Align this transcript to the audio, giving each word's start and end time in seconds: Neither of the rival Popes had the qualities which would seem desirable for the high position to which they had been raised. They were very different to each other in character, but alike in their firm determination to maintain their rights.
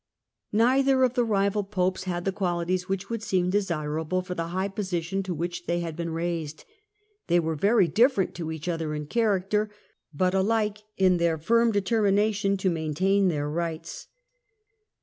Neither 0.55 1.03
of 1.03 1.13
the 1.13 1.23
rival 1.23 1.63
Popes 1.63 2.05
had 2.05 2.25
the 2.25 2.31
qualities 2.31 2.89
which 2.89 3.07
would 3.11 3.21
seem 3.21 3.51
desirable 3.51 4.23
for 4.23 4.33
the 4.33 4.47
high 4.47 4.67
position 4.67 5.21
to 5.21 5.33
which 5.35 5.67
they 5.67 5.81
had 5.81 5.95
been 5.95 6.09
raised. 6.09 6.65
They 7.27 7.39
were 7.39 7.53
very 7.53 7.87
different 7.87 8.33
to 8.37 8.51
each 8.51 8.67
other 8.67 8.95
in 8.95 9.05
character, 9.05 9.69
but 10.11 10.33
alike 10.33 10.79
in 10.97 11.17
their 11.17 11.37
firm 11.37 11.71
determination 11.71 12.57
to 12.57 12.69
maintain 12.71 13.27
their 13.27 13.47
rights. 13.47 14.07